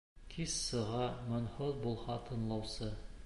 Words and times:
Кис 0.35 0.53
сыға, 0.69 1.03
моңһоҙ 1.29 1.77
булһа 1.85 2.17
тыңлаусы. 2.31 2.93